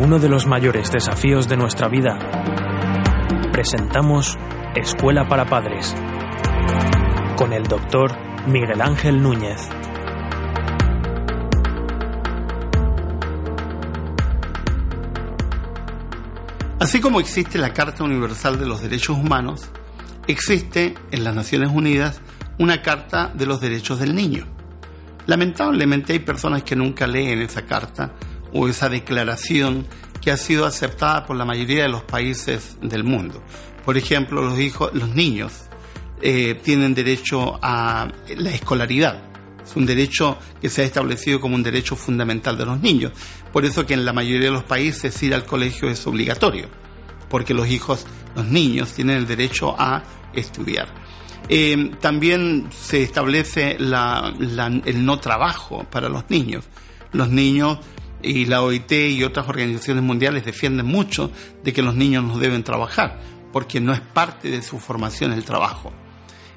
[0.00, 2.18] uno de los mayores desafíos de nuestra vida,
[3.52, 4.38] presentamos
[4.74, 5.94] Escuela para Padres
[7.36, 8.16] con el doctor
[8.46, 9.68] Miguel Ángel Núñez.
[16.78, 19.68] Así como existe la Carta Universal de los Derechos Humanos,
[20.26, 22.22] existe en las Naciones Unidas
[22.58, 24.46] una Carta de los Derechos del Niño.
[25.26, 28.14] Lamentablemente hay personas que nunca leen esa carta
[28.52, 29.86] o esa declaración
[30.20, 33.42] que ha sido aceptada por la mayoría de los países del mundo.
[33.84, 35.52] Por ejemplo, los, hijos, los niños
[36.20, 39.22] eh, tienen derecho a la escolaridad.
[39.64, 43.12] Es un derecho que se ha establecido como un derecho fundamental de los niños.
[43.52, 46.68] Por eso que en la mayoría de los países ir al colegio es obligatorio,
[47.28, 50.02] porque los hijos, los niños, tienen el derecho a
[50.34, 50.88] estudiar.
[51.48, 56.64] Eh, también se establece el no trabajo para los niños.
[57.12, 57.78] Los niños
[58.22, 61.30] y la OIT y otras organizaciones mundiales defienden mucho
[61.62, 63.20] de que los niños no deben trabajar,
[63.52, 65.92] porque no es parte de su formación el trabajo.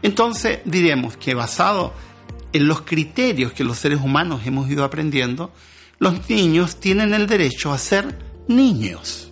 [0.02, 1.94] Entonces diremos que basado
[2.52, 5.52] en los criterios que los seres humanos hemos ido aprendiendo,
[6.00, 9.32] los niños tienen el derecho a ser niños.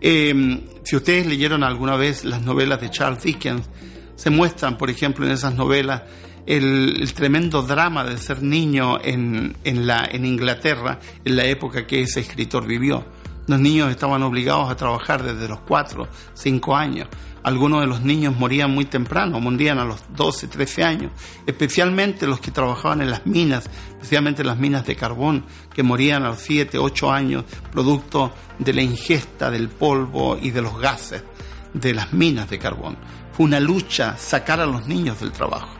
[0.00, 3.68] Eh, si ustedes leyeron alguna vez las novelas de Charles Dickens,
[4.16, 6.02] se muestran, por ejemplo, en esas novelas
[6.46, 9.54] el, tremendo drama de ser niño en,
[9.86, 13.04] la, en Inglaterra en la época que ese escritor vivió.
[13.46, 17.08] Los niños estaban obligados a trabajar desde los 4, 5 años.
[17.42, 21.12] Algunos de los niños morían muy temprano, morían a los 12, 13 años,
[21.46, 26.28] especialmente los que trabajaban en las minas, especialmente las minas de carbón, que morían a
[26.28, 31.24] los 7, 8 años, producto de la ingesta del polvo y de los gases
[31.72, 32.98] de las minas de carbón.
[33.32, 35.79] Fue una lucha sacar a los niños del trabajo.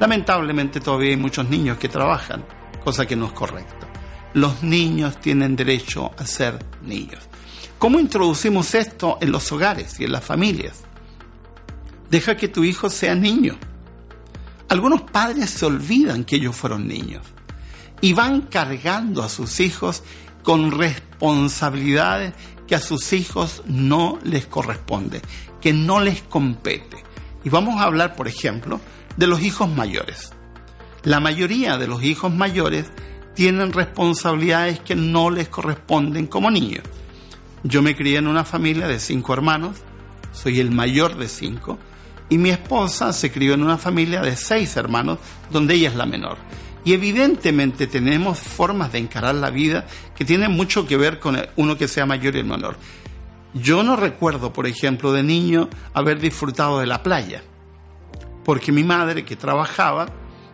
[0.00, 2.42] Lamentablemente todavía hay muchos niños que trabajan,
[2.82, 3.86] cosa que no es correcto.
[4.32, 7.20] Los niños tienen derecho a ser niños.
[7.78, 10.84] ¿Cómo introducimos esto en los hogares y en las familias?
[12.10, 13.58] Deja que tu hijo sea niño.
[14.70, 17.26] Algunos padres se olvidan que ellos fueron niños
[18.00, 20.02] y van cargando a sus hijos
[20.42, 22.32] con responsabilidades
[22.66, 25.20] que a sus hijos no les corresponde,
[25.60, 27.04] que no les compete.
[27.44, 28.80] Y vamos a hablar, por ejemplo,
[29.16, 30.32] de los hijos mayores.
[31.02, 32.90] La mayoría de los hijos mayores
[33.34, 36.84] tienen responsabilidades que no les corresponden como niños.
[37.62, 39.78] Yo me crié en una familia de cinco hermanos,
[40.32, 41.78] soy el mayor de cinco,
[42.28, 45.18] y mi esposa se crió en una familia de seis hermanos,
[45.50, 46.38] donde ella es la menor.
[46.84, 51.76] Y evidentemente tenemos formas de encarar la vida que tienen mucho que ver con uno
[51.76, 52.76] que sea mayor y el menor.
[53.52, 57.42] Yo no recuerdo, por ejemplo, de niño haber disfrutado de la playa
[58.44, 60.06] porque mi madre, que trabajaba,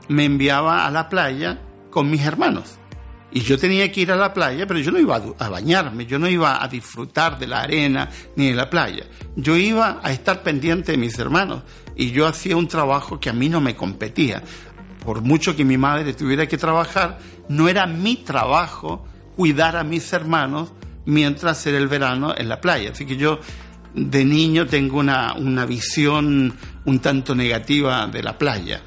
[0.08, 1.60] me enviaba a la playa
[1.90, 2.78] con mis hermanos.
[3.32, 6.18] Y yo tenía que ir a la playa, pero yo no iba a bañarme, yo
[6.18, 9.04] no iba a disfrutar de la arena ni de la playa.
[9.34, 11.62] Yo iba a estar pendiente de mis hermanos
[11.96, 14.42] y yo hacía un trabajo que a mí no me competía.
[15.04, 19.04] Por mucho que mi madre tuviera que trabajar, no era mi trabajo
[19.36, 20.72] cuidar a mis hermanos
[21.04, 22.92] mientras era el verano en la playa.
[22.92, 23.38] Así que yo
[23.96, 28.82] de niño tengo una, visión un tanto negativa de la playa,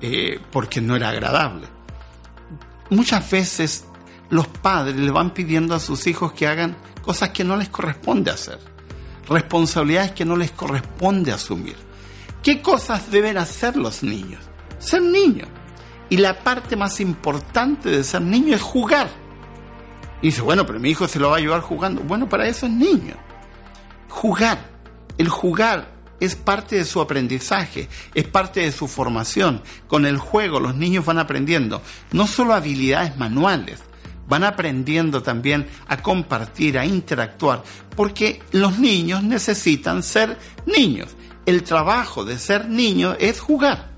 [0.00, 1.66] eh, porque no era agradable.
[2.90, 3.86] Muchas veces
[4.30, 8.30] los padres le van pidiendo a sus hijos que hagan cosas que no les corresponde
[8.30, 8.60] hacer,
[9.28, 11.76] responsabilidades que no les corresponde asumir.
[12.40, 14.42] ¿Qué cosas deben hacer los niños?
[14.78, 15.48] Ser niños.
[16.08, 19.08] Y la parte más importante de ser niño es jugar.
[20.20, 22.02] Y dice, bueno, pero mi hijo se lo va a ayudar jugando.
[22.02, 23.16] Bueno, para eso es niño
[24.12, 24.58] jugar.
[25.18, 25.88] El jugar
[26.20, 29.62] es parte de su aprendizaje, es parte de su formación.
[29.88, 33.80] Con el juego los niños van aprendiendo no solo habilidades manuales,
[34.28, 37.64] van aprendiendo también a compartir, a interactuar,
[37.96, 41.08] porque los niños necesitan ser niños.
[41.44, 43.90] El trabajo de ser niño es jugar.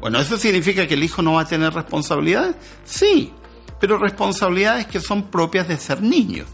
[0.00, 2.54] Bueno, ¿eso significa que el hijo no va a tener responsabilidades?
[2.84, 3.32] Sí,
[3.80, 6.46] pero responsabilidades que son propias de ser niños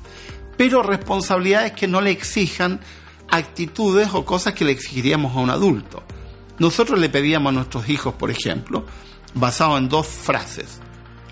[0.56, 2.80] pero responsabilidades que no le exijan
[3.30, 6.02] actitudes o cosas que le exigiríamos a un adulto.
[6.58, 8.86] Nosotros le pedíamos a nuestros hijos, por ejemplo,
[9.34, 10.80] basado en dos frases.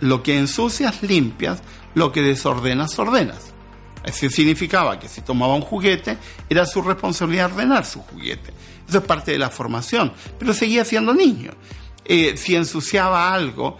[0.00, 1.62] Lo que ensucias, limpias,
[1.94, 3.52] lo que desordenas, ordenas.
[4.04, 8.52] Eso significaba que si tomaba un juguete, era su responsabilidad ordenar su juguete.
[8.88, 11.52] Eso es parte de la formación, pero seguía siendo niño.
[12.04, 13.78] Eh, si ensuciaba algo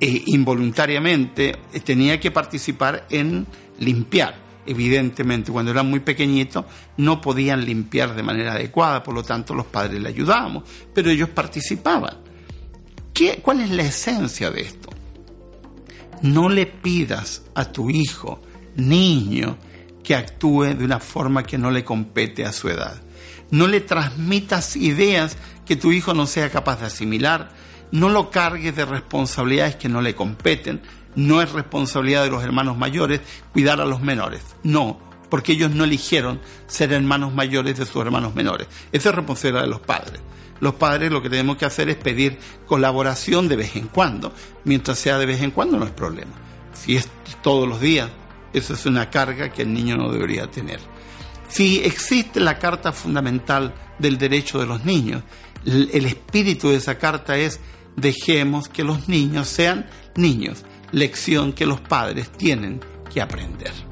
[0.00, 3.46] eh, involuntariamente, eh, tenía que participar en
[3.78, 6.64] limpiar evidentemente cuando eran muy pequeñitos
[6.96, 10.64] no podían limpiar de manera adecuada, por lo tanto los padres le ayudábamos,
[10.94, 12.18] pero ellos participaban.
[13.12, 14.88] ¿Qué, ¿Cuál es la esencia de esto?
[16.22, 18.40] No le pidas a tu hijo
[18.76, 19.58] niño
[20.02, 23.00] que actúe de una forma que no le compete a su edad.
[23.50, 25.36] No le transmitas ideas
[25.66, 27.50] que tu hijo no sea capaz de asimilar,
[27.90, 30.80] no lo cargues de responsabilidades que no le competen,
[31.14, 33.20] no es responsabilidad de los hermanos mayores
[33.52, 34.98] cuidar a los menores, no,
[35.28, 39.68] porque ellos no eligieron ser hermanos mayores de sus hermanos menores, esa es responsabilidad de
[39.68, 40.20] los padres.
[40.60, 44.32] Los padres lo que tenemos que hacer es pedir colaboración de vez en cuando,
[44.64, 46.30] mientras sea de vez en cuando no es problema.
[46.72, 47.08] Si es
[47.42, 48.08] todos los días,
[48.52, 50.78] eso es una carga que el niño no debería tener.
[51.48, 55.24] Si existe la Carta Fundamental del Derecho de los Niños,
[55.64, 57.58] el espíritu de esa carta es
[57.96, 59.86] dejemos que los niños sean
[60.16, 62.80] niños, lección que los padres tienen
[63.12, 63.91] que aprender.